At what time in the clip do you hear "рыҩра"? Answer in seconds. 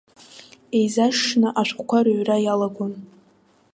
2.05-2.37